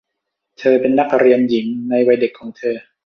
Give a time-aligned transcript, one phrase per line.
[0.57, 2.75] เธอเป็นนักเรียนหญิงในวัยเด็กของเธอ